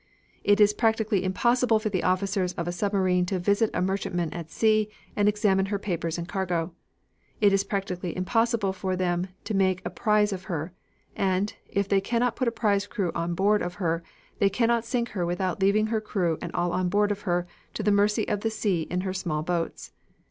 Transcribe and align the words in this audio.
It 0.43 0.59
is 0.59 0.73
practically 0.73 1.23
impossible 1.23 1.77
for 1.77 1.89
the 1.89 2.01
officers 2.01 2.53
of 2.53 2.67
a 2.67 2.71
submarine 2.71 3.23
to 3.27 3.37
visit 3.37 3.69
a 3.71 3.83
merchantman 3.83 4.33
at 4.33 4.49
sea 4.49 4.89
and 5.15 5.29
examine 5.29 5.67
her 5.67 5.77
papers 5.77 6.17
and 6.17 6.27
cargo. 6.27 6.73
It 7.39 7.53
is 7.53 7.63
practically 7.63 8.17
impossible 8.17 8.73
for 8.73 8.95
them 8.95 9.27
to 9.43 9.53
make 9.53 9.79
a 9.85 9.91
prize 9.91 10.33
of 10.33 10.45
her; 10.45 10.73
and, 11.15 11.53
if 11.69 11.87
they 11.87 12.01
cannot 12.01 12.35
put 12.35 12.47
a 12.47 12.51
prize 12.51 12.87
crew 12.87 13.11
on 13.13 13.35
board 13.35 13.61
of 13.61 13.75
her, 13.75 14.01
they 14.39 14.49
cannot 14.49 14.85
sink 14.85 15.09
her 15.09 15.23
without 15.23 15.61
leaving 15.61 15.85
her 15.93 16.01
crew 16.01 16.39
and 16.41 16.51
all 16.53 16.71
on 16.71 16.89
board 16.89 17.11
of 17.11 17.21
her 17.29 17.45
to 17.75 17.83
the 17.83 17.91
mercy 17.91 18.27
of 18.27 18.39
the 18.39 18.49
sea 18.49 18.87
in 18.89 19.01
her 19.01 19.13
small 19.13 19.43
boats. 19.43 19.91